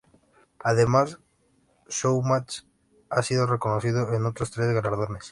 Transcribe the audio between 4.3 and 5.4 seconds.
tres galardones.